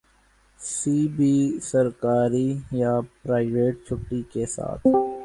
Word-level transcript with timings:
سی 0.59 1.07
بھی 1.15 1.33
سرکاری 1.61 2.49
یا 2.71 2.93
پرائیوٹ 3.23 3.87
چھٹی 3.87 4.21
کے 4.33 4.45
ساتھ 4.45 4.87